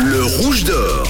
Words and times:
Le 0.00 0.24
rouge 0.24 0.64
d'or. 0.64 1.05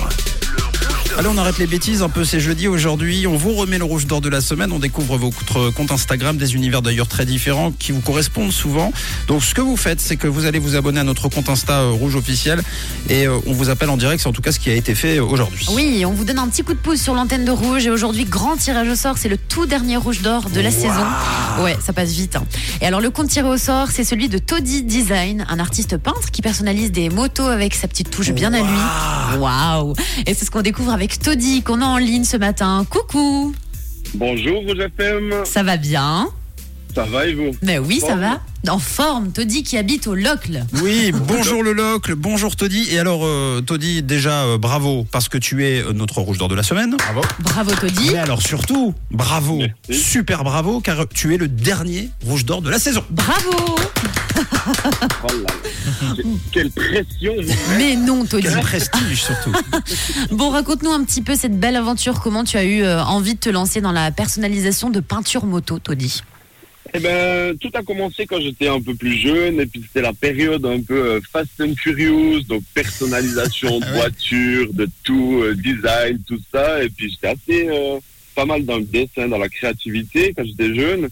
Allez, 1.18 1.28
on 1.28 1.38
arrête 1.38 1.56
les 1.56 1.66
bêtises 1.66 2.02
un 2.02 2.10
peu, 2.10 2.24
c'est 2.26 2.40
jeudi 2.40 2.68
aujourd'hui. 2.68 3.26
On 3.26 3.36
vous 3.38 3.54
remet 3.54 3.78
le 3.78 3.84
rouge 3.84 4.06
d'or 4.06 4.20
de 4.20 4.28
la 4.28 4.42
semaine. 4.42 4.70
On 4.70 4.78
découvre 4.78 5.16
votre 5.16 5.70
compte 5.70 5.90
Instagram, 5.90 6.36
des 6.36 6.54
univers 6.54 6.82
d'ailleurs 6.82 7.08
très 7.08 7.24
différents 7.24 7.72
qui 7.72 7.92
vous 7.92 8.02
correspondent 8.02 8.52
souvent. 8.52 8.92
Donc, 9.26 9.42
ce 9.42 9.54
que 9.54 9.62
vous 9.62 9.78
faites, 9.78 9.98
c'est 9.98 10.16
que 10.16 10.26
vous 10.26 10.44
allez 10.44 10.58
vous 10.58 10.76
abonner 10.76 11.00
à 11.00 11.04
notre 11.04 11.30
compte 11.30 11.48
Insta 11.48 11.80
euh, 11.80 11.90
rouge 11.90 12.16
officiel 12.16 12.60
et 13.08 13.26
euh, 13.26 13.38
on 13.46 13.54
vous 13.54 13.70
appelle 13.70 13.88
en 13.88 13.96
direct. 13.96 14.20
C'est 14.20 14.28
en 14.28 14.32
tout 14.34 14.42
cas 14.42 14.52
ce 14.52 14.58
qui 14.58 14.68
a 14.68 14.74
été 14.74 14.94
fait 14.94 15.16
euh, 15.16 15.24
aujourd'hui. 15.24 15.64
Oui, 15.72 16.04
on 16.06 16.12
vous 16.12 16.24
donne 16.26 16.38
un 16.38 16.48
petit 16.48 16.62
coup 16.62 16.74
de 16.74 16.78
pouce 16.78 17.00
sur 17.00 17.14
l'antenne 17.14 17.46
de 17.46 17.50
rouge 17.50 17.86
et 17.86 17.90
aujourd'hui, 17.90 18.26
grand 18.26 18.58
tirage 18.58 18.86
au 18.88 18.94
sort. 18.94 19.16
C'est 19.16 19.30
le 19.30 19.38
tout 19.38 19.64
dernier 19.64 19.96
rouge 19.96 20.20
d'or 20.20 20.50
de 20.50 20.60
la 20.60 20.70
saison. 20.70 21.06
Ouais, 21.62 21.78
ça 21.82 21.94
passe 21.94 22.10
vite. 22.10 22.36
hein. 22.36 22.44
Et 22.82 22.86
alors, 22.86 23.00
le 23.00 23.08
compte 23.08 23.28
tiré 23.28 23.48
au 23.48 23.56
sort, 23.56 23.88
c'est 23.90 24.04
celui 24.04 24.28
de 24.28 24.36
Toddy 24.36 24.82
Design, 24.82 25.46
un 25.48 25.58
artiste 25.60 25.96
peintre 25.96 26.30
qui 26.30 26.42
personnalise 26.42 26.92
des 26.92 27.08
motos 27.08 27.46
avec 27.46 27.74
sa 27.74 27.88
petite 27.88 28.10
touche 28.10 28.32
bien 28.32 28.52
à 28.52 28.58
lui. 28.60 29.38
Waouh! 29.40 29.94
Et 30.26 30.34
c'est 30.34 30.44
ce 30.44 30.50
qu'on 30.50 30.60
découvre 30.60 30.92
avec 30.92 31.05
Toddy 31.08 31.62
qu'on 31.62 31.80
a 31.82 31.84
en 31.86 31.98
ligne 31.98 32.24
ce 32.24 32.36
matin. 32.36 32.84
Coucou! 32.90 33.54
Bonjour 34.14 34.62
Rouge 34.62 34.78
FM, 34.78 35.32
Ça 35.44 35.62
va 35.62 35.76
bien? 35.76 36.28
ça 36.94 37.04
va 37.04 37.26
et 37.26 37.34
vous? 37.34 37.50
Mais 37.62 37.78
oui, 37.78 38.00
ça 38.00 38.16
va. 38.16 38.40
En 38.68 38.78
forme, 38.78 39.30
Toddy 39.30 39.62
qui 39.62 39.76
habite 39.76 40.06
au 40.06 40.14
Locle. 40.14 40.64
Oui, 40.82 41.12
bonjour 41.28 41.62
le 41.62 41.72
locle, 41.74 42.14
bonjour 42.14 42.56
Toddy. 42.56 42.88
Et 42.90 42.98
alors, 42.98 43.20
euh, 43.24 43.60
Toddy, 43.60 44.02
déjà, 44.02 44.44
euh, 44.44 44.58
bravo 44.58 45.06
parce 45.12 45.28
que 45.28 45.36
tu 45.38 45.64
es 45.66 45.82
euh, 45.82 45.92
notre 45.92 46.20
rouge 46.22 46.38
d'or 46.38 46.48
de 46.48 46.54
la 46.54 46.62
semaine. 46.62 46.96
Bravo. 46.96 47.20
Bravo 47.40 47.72
Toddy. 47.72 48.10
Mais 48.12 48.18
alors 48.18 48.40
surtout, 48.42 48.94
bravo, 49.10 49.58
Merci. 49.88 50.02
super 50.02 50.42
bravo, 50.42 50.80
car 50.80 51.06
tu 51.12 51.34
es 51.34 51.36
le 51.36 51.48
dernier 51.48 52.08
rouge 52.24 52.44
d'or 52.46 52.62
de 52.62 52.70
la 52.70 52.78
saison. 52.78 53.04
Bravo. 53.10 53.76
Oh 54.36 55.26
là 55.28 55.32
là. 55.32 56.14
J'ai- 56.16 56.22
Quelle 56.52 56.70
pression 56.70 57.34
Mais 57.78 57.96
non, 57.96 58.24
Toddy. 58.24 58.46
Quel 58.48 58.60
prestige 58.60 59.22
surtout. 59.22 59.52
Bon, 60.30 60.50
raconte-nous 60.50 60.90
un 60.90 61.04
petit 61.04 61.22
peu 61.22 61.34
cette 61.34 61.58
belle 61.58 61.76
aventure. 61.76 62.20
Comment 62.20 62.44
tu 62.44 62.56
as 62.56 62.64
eu 62.64 62.82
euh, 62.82 63.02
envie 63.02 63.34
de 63.34 63.40
te 63.40 63.48
lancer 63.50 63.80
dans 63.80 63.92
la 63.92 64.10
personnalisation 64.10 64.90
de 64.90 65.00
peinture 65.00 65.44
moto, 65.46 65.78
Toddy 65.78 66.22
Eh 66.94 66.98
ben, 67.00 67.56
tout 67.58 67.70
a 67.74 67.82
commencé 67.82 68.26
quand 68.26 68.40
j'étais 68.40 68.68
un 68.68 68.80
peu 68.80 68.94
plus 68.94 69.16
jeune 69.18 69.60
et 69.60 69.66
puis 69.66 69.82
c'était 69.86 70.02
la 70.02 70.12
période 70.12 70.64
un 70.66 70.80
peu 70.82 70.94
euh, 70.98 71.20
Fast 71.32 71.50
and 71.60 71.74
Furious, 71.78 72.40
donc 72.48 72.62
personnalisation 72.74 73.78
de 73.80 73.84
Ah 73.86 73.90
ouais. 73.92 73.98
voitures, 73.98 74.72
de 74.72 74.88
tout, 75.04 75.40
euh, 75.42 75.54
design, 75.54 76.18
tout 76.26 76.40
ça. 76.52 76.82
Et 76.82 76.88
puis 76.90 77.10
j'étais 77.10 77.28
assez 77.28 77.68
euh, 77.68 77.98
pas 78.34 78.44
mal 78.44 78.64
dans 78.64 78.76
le 78.78 78.84
dessin, 78.84 79.28
dans 79.28 79.38
la 79.38 79.48
créativité 79.48 80.34
quand 80.36 80.44
j'étais 80.44 80.74
jeune. 80.74 81.08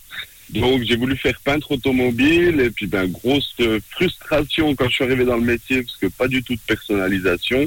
Donc 0.61 0.83
j'ai 0.85 0.97
voulu 0.97 1.17
faire 1.17 1.39
peintre 1.45 1.73
automobile 1.73 2.61
et 2.61 2.71
puis 2.71 2.87
ben 2.87 3.07
grosse 3.07 3.55
euh, 3.61 3.81
frustration 3.91 4.75
quand 4.75 4.89
je 4.89 4.95
suis 4.95 5.05
arrivé 5.05 5.25
dans 5.25 5.37
le 5.37 5.43
métier 5.43 5.83
parce 5.83 5.97
que 5.97 6.07
pas 6.07 6.29
du 6.29 6.43
tout 6.43 6.55
de 6.55 6.61
personnalisation. 6.67 7.61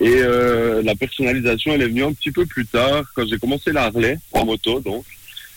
Et 0.00 0.16
euh, 0.22 0.82
la 0.82 0.94
personnalisation, 0.94 1.72
elle 1.72 1.82
est 1.82 1.88
venue 1.88 2.04
un 2.04 2.12
petit 2.12 2.30
peu 2.32 2.44
plus 2.46 2.66
tard, 2.66 3.04
quand 3.14 3.26
j'ai 3.28 3.38
commencé 3.38 3.72
la 3.72 3.84
Harley, 3.84 4.18
en 4.32 4.44
moto 4.44 4.80
donc, 4.80 5.04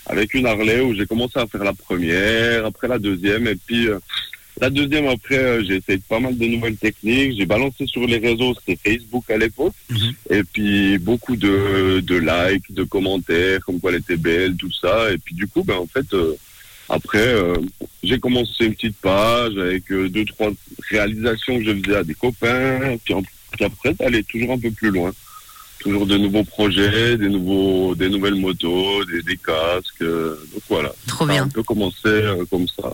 avec 0.06 0.34
une 0.34 0.45
Harley 0.45 0.80
où 0.81 0.94
j'ai 0.95 1.06
commencé 1.06 1.40
à 1.40 1.47
faire 1.47 1.64
la 1.64 1.73
première, 1.73 2.66
après 2.66 2.88
la 2.88 3.00
deuxième, 3.00 3.47
et 3.47 3.56
puis 3.56 3.88
euh, 3.88 4.00
la 4.62 4.70
deuxième 4.70 5.08
après, 5.08 5.38
euh, 5.38 5.64
j'ai 5.66 5.75
essayé 5.78 6.00
pas 6.09 6.20
mal 6.20 6.38
de 6.38 6.45
nouvelles 6.45 6.75
techniques, 6.78 7.38
j'ai 7.38 7.45
balancé 7.45 7.86
sur 7.88 8.06
les 8.06 8.17
réseaux, 8.17 8.53
c'était 8.56 8.92
Facebook 8.92 9.30
à 9.30 9.38
l'époque, 9.38 9.73
Mhm. 9.90 10.14
et 10.31 10.44
puis 10.44 10.97
beaucoup 10.97 11.36
de, 11.36 12.00
de 12.02 12.16
likes, 12.16 12.72
de 12.73 12.84
commentaires, 12.84 13.59
comme 13.66 13.80
quoi 13.80 13.92
elle 13.92 14.00
était 14.00 14.17
belle, 14.17 14.56
tout 14.56 14.72
ça, 14.72 15.12
et 15.12 15.17
puis 15.17 15.34
du 15.36 15.47
coup, 15.47 15.64
ben 15.64 15.75
en 15.75 15.88
fait... 15.88 16.06
après, 16.89 17.19
euh, 17.27 17.55
j'ai 18.03 18.19
commencé 18.19 18.65
une 18.65 18.73
petite 18.75 18.97
page 18.97 19.55
avec 19.57 19.91
euh, 19.91 20.09
deux, 20.09 20.25
trois 20.25 20.49
réalisations 20.89 21.59
que 21.59 21.65
je 21.65 21.73
faisais 21.83 21.95
à 21.97 22.03
des 22.03 22.15
copains. 22.15 22.97
Puis, 23.03 23.13
en- 23.13 23.21
puis 23.21 23.65
après, 23.65 23.95
allait 24.05 24.23
toujours 24.23 24.53
un 24.53 24.59
peu 24.59 24.71
plus 24.71 24.91
loin. 24.91 25.11
Toujours 25.79 26.05
de 26.05 26.17
nouveaux 26.17 26.43
projets, 26.43 27.17
des, 27.17 27.29
nouveaux, 27.29 27.95
des 27.95 28.09
nouvelles 28.09 28.35
motos, 28.35 29.05
des, 29.05 29.21
des 29.21 29.37
casques. 29.37 30.01
euh, 30.01 30.35
donc 30.53 30.61
voilà, 30.69 30.91
Trop 31.07 31.25
ça 31.25 31.31
a 31.31 31.35
bien. 31.35 31.44
un 31.44 31.47
peu 31.47 31.63
commencé 31.63 31.97
euh, 32.07 32.44
comme 32.49 32.67
ça. 32.67 32.94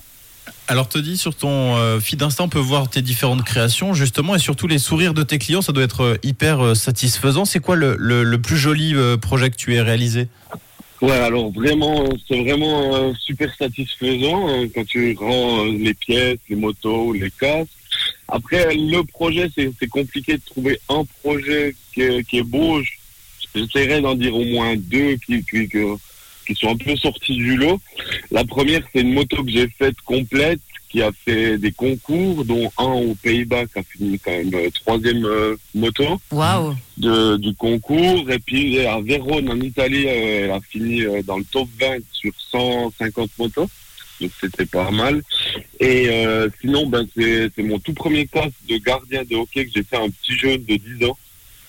Alors 0.68 0.90
te 0.90 0.98
dis 0.98 1.18
sur 1.18 1.36
ton 1.36 1.78
euh, 1.78 2.00
feed 2.00 2.22
Insta, 2.24 2.44
on 2.44 2.50
peut 2.50 2.58
voir 2.60 2.90
tes 2.90 3.02
différentes 3.04 3.44
créations 3.44 3.94
justement 3.94 4.36
et 4.36 4.40
surtout 4.40 4.68
les 4.68 4.80
sourires 4.80 5.14
de 5.14 5.22
tes 5.22 5.38
clients, 5.38 5.62
ça 5.62 5.72
doit 5.74 5.84
être 5.84 6.18
hyper 6.24 6.60
euh, 6.64 6.74
satisfaisant. 6.76 7.46
C'est 7.46 7.60
quoi 7.60 7.76
le, 7.76 7.96
le- 8.00 8.24
le 8.24 8.38
plus 8.42 8.58
joli 8.58 8.94
euh, 8.96 9.16
projet 9.18 9.50
que 9.52 9.56
tu 9.56 9.76
aies 9.76 9.82
réalisé? 9.82 10.28
Ouais, 11.02 11.12
alors 11.12 11.52
vraiment, 11.52 12.06
c'est 12.28 12.42
vraiment 12.42 12.96
euh, 12.96 13.14
super 13.20 13.54
satisfaisant 13.56 14.48
hein, 14.48 14.68
quand 14.74 14.86
tu 14.86 15.16
rends 15.20 15.66
euh, 15.66 15.72
les 15.78 15.94
pièces, 15.94 16.40
les 16.50 16.56
motos, 16.56 17.14
les 17.14 17.30
casques. 17.32 17.70
Après, 18.28 18.74
le 18.76 19.02
projet, 19.04 19.50
c'est 19.56 19.88
compliqué 19.88 20.34
de 20.34 20.42
trouver 20.46 20.80
un 20.90 21.04
projet 21.22 21.76
qui 21.94 22.02
est, 22.02 22.24
qui 22.28 22.38
est 22.38 22.44
beau. 22.44 22.82
Je- 22.82 22.92
J'essaierai 23.54 24.02
d'en 24.02 24.16
dire 24.16 24.36
au 24.36 24.44
moins 24.44 24.76
deux 24.76 25.16
qui, 25.26 25.42
qui, 25.46 25.70
qui 25.70 26.56
sont 26.56 26.70
un 26.72 26.76
peu 26.76 26.94
sortis 26.98 27.36
du 27.36 27.56
lot. 27.56 27.80
La 28.32 28.44
première, 28.44 28.82
c'est 28.92 29.00
une 29.02 29.14
moto 29.14 29.42
que 29.46 29.50
j'ai 29.52 29.70
faite 29.70 29.96
complète, 30.04 30.60
qui 30.90 31.02
a 31.02 31.12
fait 31.12 31.58
des 31.58 31.72
concours, 31.72 32.46
dont 32.46 32.72
un 32.78 32.86
aux 32.86 33.16
Pays-Bas 33.16 33.66
qui 33.68 33.80
a 33.80 33.84
fini 33.84 34.20
quand 34.20 34.32
même 34.32 34.54
euh, 34.54 34.70
troisième 34.72 35.26
euh, 35.26 35.56
moto 35.74 36.20
Waouh. 36.32 36.76
de, 36.98 37.38
du 37.38 37.54
concours. 37.56 38.30
Et 38.32 38.40
puis 38.40 38.80
à 38.86 39.00
Vérone, 39.02 39.50
en 39.50 39.60
Italie, 39.60 40.06
euh, 40.08 40.46
elle 40.46 40.52
a 40.52 40.60
fini 40.62 41.02
euh, 41.04 41.22
dans 41.24 41.38
le 41.38 41.44
top 41.46 41.68
20 41.80 41.98
sur 42.12 42.32
150 42.52 43.30
motos. 43.40 43.70
Donc 44.22 44.32
c'était 44.40 44.66
pas 44.66 44.90
mal. 44.92 45.22
Et 45.80 46.08
euh, 46.10 46.50
sinon, 46.62 46.88
ben, 46.88 47.06
c'est 47.16 47.50
c'est 47.56 47.64
mon 47.64 47.80
tout 47.80 47.94
premier 47.94 48.26
casque 48.28 48.54
de 48.70 48.78
gardien 48.78 49.24
de 49.30 49.36
hockey 49.36 49.66
que 49.66 49.72
j'ai 49.76 49.84
fait 49.84 49.98
à 49.98 50.02
un 50.02 50.10
petit 50.10 50.34
jeune 50.38 50.64
de 50.64 50.76
10 50.76 51.06
ans. 51.06 51.18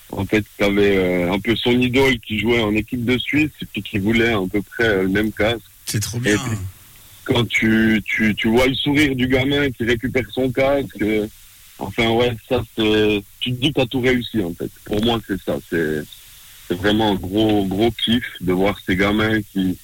En 0.09 0.25
fait, 0.25 0.45
qui 0.55 0.63
avait 0.63 0.95
euh, 0.95 1.33
un 1.33 1.39
peu 1.39 1.53
son 1.57 1.71
idole 1.71 2.17
qui 2.19 2.39
jouait 2.39 2.61
en 2.61 2.73
équipe 2.73 3.03
de 3.03 3.17
Suisse 3.17 3.51
et 3.61 3.65
puis 3.65 3.81
qui 3.83 3.99
voulait 3.99 4.31
à 4.31 4.39
peu 4.49 4.61
près 4.61 4.85
euh, 4.85 5.03
le 5.03 5.09
même 5.09 5.33
casque. 5.33 5.59
C'est 5.85 5.99
trop 5.99 6.19
bien. 6.19 6.37
Quand 7.27 7.45
tu, 7.47 8.01
tu, 8.05 8.33
tu 8.35 8.47
vois 8.47 8.67
le 8.67 8.73
sourire 8.73 9.13
du 9.13 9.27
gamin 9.27 9.69
qui 9.71 9.83
récupère 9.83 10.23
son 10.33 10.49
casque, 10.49 11.01
euh, 11.01 11.27
enfin 11.77 12.07
ouais, 12.11 12.31
ça 12.47 12.63
tu 12.75 12.81
te 12.81 13.49
dis 13.49 13.69
que 13.73 13.81
t'as 13.81 13.85
tout 13.85 13.99
réussi 13.99 14.41
en 14.41 14.53
fait. 14.53 14.71
Pour 14.85 15.03
moi 15.03 15.19
c'est 15.27 15.39
ça, 15.45 15.57
c'est, 15.69 16.03
c'est 16.67 16.77
vraiment 16.77 17.11
un 17.11 17.15
gros 17.15 17.65
gros 17.65 17.91
kiff 17.91 18.23
de 18.39 18.53
voir 18.53 18.79
ces 18.85 18.95
gamins 18.95 19.41
qui, 19.51 19.77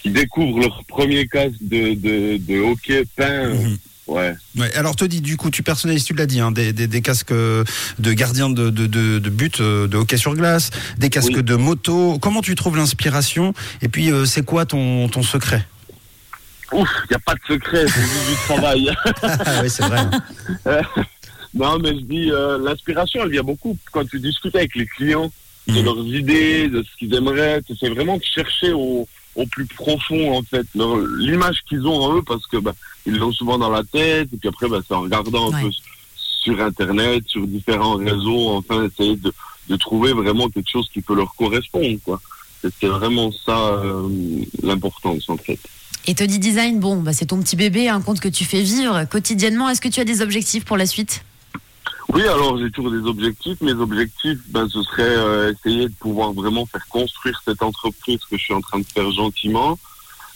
qui 0.00 0.10
découvrent 0.10 0.60
leur 0.60 0.84
premier 0.84 1.26
casque 1.26 1.56
de, 1.60 1.94
de, 1.94 2.36
de 2.38 2.60
hockey 2.60 3.02
peint. 3.16 3.54
Mhm. 3.54 3.78
Ouais. 4.06 4.36
Ouais, 4.56 4.72
alors 4.76 4.94
Toddy, 4.94 5.20
du 5.20 5.36
coup, 5.36 5.50
tu 5.50 5.64
personnalises, 5.64 6.04
tu 6.04 6.14
l'as 6.14 6.26
dit, 6.26 6.38
hein, 6.38 6.52
des, 6.52 6.72
des, 6.72 6.86
des 6.86 7.02
casques 7.02 7.32
euh, 7.32 7.64
de 7.98 8.12
gardien 8.12 8.48
de, 8.48 8.70
de, 8.70 8.86
de, 8.86 9.18
de 9.18 9.30
but, 9.30 9.60
euh, 9.60 9.88
de 9.88 9.96
hockey 9.96 10.16
sur 10.16 10.36
glace, 10.36 10.70
des 10.96 11.10
casques 11.10 11.32
Oui. 11.34 11.42
de 11.42 11.56
moto. 11.56 12.16
Comment 12.20 12.40
tu 12.40 12.54
trouves 12.54 12.76
l'inspiration? 12.76 13.52
Et 13.82 13.88
puis, 13.88 14.12
euh, 14.12 14.24
c'est 14.24 14.44
quoi 14.44 14.64
ton, 14.64 15.08
ton 15.08 15.24
secret? 15.24 15.66
Ouf, 16.72 16.88
y 17.10 17.14
a 17.14 17.18
pas 17.20 17.34
de 17.34 17.40
secret, 17.54 17.86
c'est 17.86 18.00
juste 18.00 18.28
du 18.28 18.36
travail. 18.46 18.90
Ah 19.22 19.60
oui, 19.62 19.70
c'est 19.70 19.84
vrai. 19.84 20.82
non 21.54 21.78
mais 21.78 21.90
je 21.94 22.00
dis, 22.04 22.30
euh, 22.30 22.58
l'inspiration 22.58 23.20
elle 23.22 23.30
vient 23.30 23.42
beaucoup 23.42 23.76
quand 23.92 24.06
tu 24.08 24.18
discutes 24.20 24.56
avec 24.56 24.74
les 24.74 24.86
clients. 24.86 25.30
de 25.68 25.72
Mhm. 25.80 25.84
leurs 25.84 26.04
idées, 26.06 26.68
de 26.68 26.80
ce 26.84 26.96
qu'ils 26.96 27.12
aimeraient. 27.14 27.60
C'est 27.80 27.88
vraiment 27.88 28.16
de 28.18 28.22
chercher 28.22 28.72
au, 28.72 29.08
au 29.34 29.46
plus 29.46 29.66
profond, 29.66 30.36
en 30.38 30.42
fait, 30.42 30.64
l'image 31.18 31.58
qu'ils 31.68 31.84
ont 31.88 32.00
en 32.04 32.16
eux, 32.16 32.22
parce 32.22 32.46
que 32.46 32.56
bah, 32.58 32.72
ils 33.04 33.16
l'ont 33.16 33.32
souvent 33.32 33.58
dans 33.58 33.70
la 33.70 33.82
tête, 33.82 34.28
et 34.32 34.36
puis 34.36 34.48
après, 34.48 34.68
bah, 34.68 34.78
c'est 34.86 34.94
en 34.94 35.00
regardant 35.00 35.52
un 35.52 35.60
peu 35.62 35.70
sur 36.14 36.60
Internet, 36.60 37.24
sur 37.26 37.44
différents 37.48 37.96
réseaux, 37.96 38.50
enfin, 38.58 38.84
essayer 38.84 39.16
de, 39.16 39.32
de 39.68 39.76
trouver 39.76 40.12
vraiment 40.12 40.48
quelque 40.50 40.70
chose 40.70 40.88
qui 40.92 41.00
peut 41.00 41.16
leur 41.16 41.34
correspondre, 41.34 41.98
quoi. 42.04 42.20
C'est 42.62 42.72
c'est 42.80 42.86
vraiment 42.86 43.32
ça 43.32 43.58
euh, 43.58 44.08
l'importance, 44.62 45.28
en 45.28 45.36
fait. 45.36 45.58
Et 46.08 46.14
Toddy 46.14 46.38
Design, 46.38 46.78
bon, 46.78 47.02
bah, 47.02 47.12
c'est 47.12 47.26
ton 47.26 47.40
petit 47.40 47.56
bébé, 47.56 47.88
un 47.88 48.00
compte 48.00 48.20
que 48.20 48.28
tu 48.28 48.44
fais 48.44 48.62
vivre 48.62 49.04
quotidiennement. 49.04 49.68
Est-ce 49.68 49.80
que 49.80 49.88
tu 49.88 49.98
as 49.98 50.04
des 50.04 50.22
objectifs 50.22 50.64
pour 50.64 50.76
la 50.76 50.86
suite? 50.86 51.24
Oui, 52.10 52.22
alors 52.22 52.56
j'ai 52.58 52.70
toujours 52.70 52.92
des 52.92 53.08
objectifs. 53.08 53.60
Mes 53.60 53.72
objectifs, 53.72 54.38
ben, 54.50 54.68
ce 54.68 54.82
serait 54.84 55.02
euh, 55.02 55.52
essayer 55.52 55.88
de 55.88 55.94
pouvoir 55.94 56.32
vraiment 56.32 56.64
faire 56.64 56.86
construire 56.88 57.42
cette 57.44 57.60
entreprise 57.60 58.20
que 58.30 58.36
je 58.38 58.42
suis 58.44 58.54
en 58.54 58.60
train 58.60 58.78
de 58.78 58.86
faire 58.86 59.10
gentiment, 59.10 59.76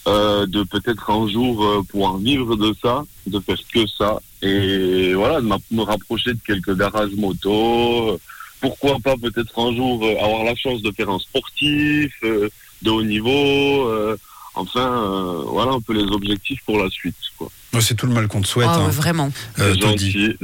euh, 0.08 0.44
de 0.46 0.64
peut-être 0.64 1.08
un 1.08 1.28
jour 1.28 1.64
euh, 1.64 1.82
pouvoir 1.88 2.18
vivre 2.18 2.56
de 2.56 2.74
ça, 2.82 3.04
de 3.28 3.38
faire 3.38 3.58
que 3.72 3.86
ça, 3.86 4.18
et 4.42 5.14
voilà, 5.14 5.40
de 5.40 5.46
me 5.46 5.82
rapprocher 5.82 6.32
de 6.32 6.40
quelques 6.44 6.76
garages 6.76 7.14
moto. 7.14 8.18
Pourquoi 8.60 8.98
pas 8.98 9.14
peut-être 9.16 9.56
un 9.56 9.74
jour 9.74 10.04
avoir 10.20 10.42
la 10.42 10.56
chance 10.56 10.82
de 10.82 10.90
faire 10.90 11.08
un 11.08 11.20
sportif 11.20 12.12
de 12.22 12.90
haut 12.90 13.02
niveau, 13.02 13.88
enfin, 14.54 14.80
euh, 15.04 15.42
voilà 15.46 15.72
un 15.72 15.80
peu 15.80 15.92
les 15.94 16.10
objectifs 16.12 16.60
pour 16.66 16.78
la 16.82 16.88
suite. 16.90 17.14
Quoi. 17.38 17.48
C'est 17.80 17.94
tout 17.94 18.06
le 18.06 18.12
mal 18.12 18.26
qu'on 18.26 18.40
te 18.42 18.48
souhaite. 18.48 18.66
Ah, 18.68 18.80
hein. 18.80 18.88
vraiment. 18.88 19.30
Euh, 19.60 19.74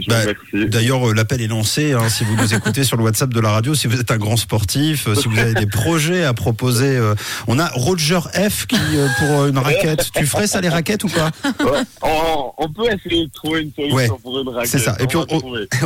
Bah. 0.07 0.21
D'ailleurs, 0.53 1.09
euh, 1.09 1.13
l'appel 1.13 1.41
est 1.43 1.49
lancé. 1.49 1.93
hein, 1.93 2.09
si 2.09 2.23
vous 2.23 2.37
nous 2.37 2.55
écoutez 2.55 2.85
sur 2.85 2.97
le 2.97 3.03
WhatsApp 3.03 3.31
de 3.35 3.41
la 3.41 3.51
radio, 3.51 3.75
si 3.75 3.89
vous 3.89 3.99
êtes 4.01 4.13
un 4.13 4.17
grand 4.17 4.37
sportif, 4.37 5.13
si 5.15 5.27
vous 5.29 5.39
avez 5.39 5.55
des 5.55 5.67
projets 5.67 6.25
à 6.25 6.35
proposer, 6.35 6.97
euh, 6.97 7.15
on 7.49 7.59
a 7.59 7.69
Roger 7.71 8.21
F 8.33 8.67
qui 8.67 8.77
euh, 8.95 9.09
pour 9.19 9.47
une 9.47 9.59
raquette. 9.59 10.11
Tu 10.15 10.25
ferais 10.25 10.47
ça 10.47 10.61
les 10.61 10.69
raquettes 10.69 11.03
ou 11.03 11.09
pas? 11.09 11.31
Ouais, 11.65 11.81
on, 12.03 12.53
on 12.59 12.73
peut 12.73 12.85
essayer 12.87 13.27
de 13.27 13.33
trouver 13.33 13.63
une 13.63 13.73
solution 13.75 13.97
Ouais, 13.97 14.09
pour 14.23 14.39
une 14.41 14.49
raquette. 14.49 14.71
c'est 14.71 14.79
ça. 14.79 14.97
Et 15.01 15.07
puis, 15.09 15.17
on-. 15.19 15.27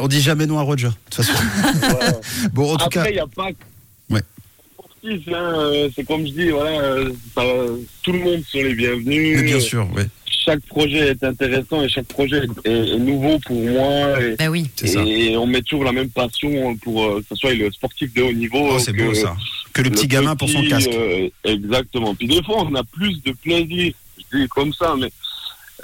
On 0.02 0.08
dit 0.08 0.20
jamais 0.20 0.44
non 0.46 0.58
à 0.58 0.62
Roger. 0.62 0.88
De 0.88 0.92
toute 1.10 1.24
façon. 1.24 1.32
Ouais. 1.82 2.48
Bon, 2.52 2.74
en 2.74 2.76
tout 2.76 2.84
Après, 2.84 3.00
cas, 3.04 3.08
il 3.08 3.14
n'y 3.14 3.18
a 3.18 3.26
pas 3.26 3.50
que 3.50 3.56
Ouais. 4.10 4.22
Sportif, 5.00 5.28
hein, 5.34 5.54
euh, 5.58 5.88
c'est 5.94 6.04
comme 6.06 6.26
je 6.26 6.32
dis, 6.32 6.50
voilà, 6.50 6.80
euh, 6.80 7.10
ça- 7.34 7.42
tout 8.02 8.12
le 8.12 8.18
monde 8.18 8.42
sont 8.50 8.58
les 8.58 8.74
bienvenus. 8.74 9.36
mais 9.38 9.42
bien 9.44 9.60
sûr, 9.60 9.88
oui, 9.96 10.02
Chaque 10.44 10.60
projet 10.66 11.08
est 11.10 11.22
intéressant 11.22 11.82
et 11.82 11.88
chaque 11.88 12.06
projet 12.06 12.40
est, 12.64 12.70
est 12.70 12.96
nouveau 12.98 13.38
pour 13.40 13.56
moi. 13.62 14.20
Et, 14.22 14.36
Bah 14.36 14.48
oui. 14.48 14.70
c'est 14.74 14.86
ça. 14.86 15.02
et 15.04 15.36
on 15.36 15.46
met 15.46 15.60
toujours 15.62 15.84
la 15.84 15.92
même 15.92 16.08
passion 16.08 16.74
pour 16.76 17.04
euh, 17.04 17.20
que 17.20 17.26
ce 17.30 17.34
soit 17.36 17.52
le 17.54 17.70
sportif 17.70 18.12
de 18.14 18.22
haut 18.22 18.32
niveau. 18.32 18.70
Oh, 18.72 18.78
c'est 18.78 18.92
que 18.94 19.02
beau 19.04 19.14
ça. 19.14 19.36
Que 19.74 19.82
le 19.82 19.90
petit 19.90 20.08
gamin 20.08 20.34
pour 20.36 20.48
son 20.48 20.62
casque. 20.64 20.88
euh, 20.92 21.28
exactement. 21.44 22.14
Puis 22.14 22.26
des 22.26 22.42
fois, 22.42 22.64
on 22.64 22.74
a 22.74 22.82
plus 22.84 23.22
de 23.22 23.32
plaisir. 23.32 23.92
Je 24.32 24.38
dis 24.38 24.48
comme 24.48 24.72
ça, 24.72 24.94
mais 24.98 25.10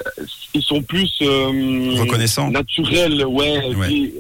euh, 0.00 0.24
ils 0.54 0.62
sont 0.62 0.82
plus 0.82 1.12
euh, 1.22 1.94
Reconnaissants. 2.00 2.50
naturels. 2.50 3.24
Ouais. 3.26 3.70
et 3.70 3.74
Ouais. 3.74 3.86
puis, 3.86 4.12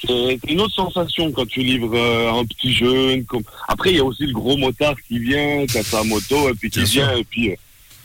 c'est 0.00 0.38
c'est 0.44 0.50
une 0.52 0.60
autre 0.60 0.74
sensation 0.74 1.30
quand 1.32 1.46
tu 1.46 1.60
livres 1.60 1.94
euh, 1.96 2.32
un 2.40 2.44
petit 2.44 2.72
jeune. 2.72 3.24
Comme... 3.24 3.42
Après, 3.68 3.90
il 3.90 3.96
y 3.96 4.00
a 4.00 4.04
aussi 4.04 4.26
le 4.26 4.32
gros 4.32 4.56
motard 4.56 4.94
qui 5.08 5.18
vient, 5.18 5.66
qui 5.66 5.78
a 5.78 5.82
sa 5.82 6.02
moto, 6.02 6.48
et 6.48 6.54
puis 6.54 6.70
qui 6.70 6.86
sûr. 6.86 7.04
vient, 7.06 7.16
et 7.16 7.24
puis 7.24 7.50
euh, 7.50 7.54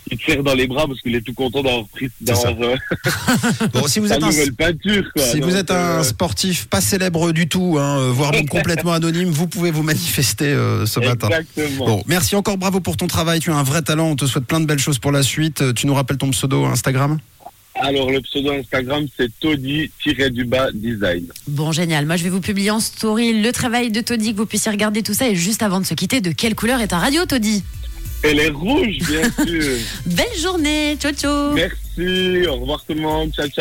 il 0.10 0.18
te 0.18 0.26
serre 0.26 0.44
dans 0.44 0.56
les 0.56 0.68
bras 0.68 0.88
parce 0.88 1.00
qu'il 1.00 1.16
est 1.16 1.22
tout 1.22 1.34
content 1.34 1.62
d'avoir 1.62 1.86
pris 1.88 2.10
d'avoir, 2.20 2.54
euh, 2.62 2.76
Bon, 3.74 3.88
si 3.88 4.00
vous 4.00 4.08
êtes 4.12 4.22
un 4.24 4.28
nouvelle 4.28 4.54
peinture. 4.54 5.04
Quoi. 5.16 5.24
Si 5.24 5.40
vous 5.40 5.50
Donc, 5.52 5.60
êtes 5.60 5.72
un 5.72 6.00
euh, 6.00 6.04
sportif 6.04 6.66
pas 6.68 6.82
célèbre 6.82 7.32
du 7.32 7.48
tout, 7.48 7.78
hein, 7.80 8.00
euh, 8.00 8.12
voire 8.12 8.32
même 8.32 8.50
complètement 8.50 8.94
anonyme, 8.94 9.30
vous 9.30 9.48
pouvez 9.48 9.72
vous 9.72 9.84
manifester 9.84 10.46
euh, 10.48 10.86
ce 10.86 11.00
matin. 11.00 11.28
Exactement. 11.30 11.86
Bon, 11.86 12.04
merci 12.08 12.36
encore, 12.36 12.58
bravo 12.58 12.80
pour 12.80 12.98
ton 12.98 13.08
travail. 13.08 13.40
Tu 13.40 13.52
as 13.52 13.56
un 13.56 13.64
vrai 13.64 13.84
talent. 13.84 14.08
On 14.10 14.16
te 14.16 14.26
souhaite 14.26 14.46
plein 14.46 14.60
de 14.60 14.66
belles 14.66 14.80
choses 14.80 15.00
pour 15.00 15.12
la 15.12 15.24
suite. 15.24 15.62
Euh, 15.62 15.74
Tu 15.74 15.88
nous 15.88 15.94
rappelles 15.94 16.18
ton 16.18 16.32
pseudo 16.32 16.66
Instagram? 16.66 17.20
Alors, 17.84 18.12
le 18.12 18.22
pseudo 18.22 18.52
Instagram, 18.52 19.08
c'est 19.18 19.32
Toddy-du-bas 19.40 20.70
design. 20.74 21.26
Bon, 21.48 21.72
génial. 21.72 22.06
Moi, 22.06 22.16
je 22.16 22.24
vais 22.24 22.30
vous 22.30 22.40
publier 22.42 22.70
en 22.70 22.80
story 22.80 23.42
le 23.42 23.52
travail 23.52 23.90
de 23.92 24.02
Toddy, 24.02 24.34
que 24.34 24.38
vous 24.38 24.46
puissiez 24.46 24.72
regarder 24.72 25.02
tout 25.02 25.16
ça. 25.16 25.28
Et 25.28 25.36
juste 25.36 25.64
avant 25.64 25.80
de 25.80 25.86
se 25.86 25.96
quitter, 25.96 26.22
de 26.22 26.32
quelle 26.32 26.54
couleur 26.54 26.80
est 26.80 26.90
ta 26.90 27.00
radio, 27.00 27.26
Toddy? 27.26 27.64
Elle 28.24 28.40
est 28.40 28.50
rouge, 28.50 28.98
bien 29.00 29.24
sûr. 29.48 29.78
Belle 30.06 30.40
journée. 30.40 30.96
Ciao, 31.00 31.12
ciao. 31.12 31.54
Merci. 31.54 32.48
Au 32.48 32.58
revoir 32.58 32.84
tout 32.86 32.94
le 32.94 33.02
monde. 33.02 33.34
Ciao, 33.34 33.48
ciao. 33.48 33.60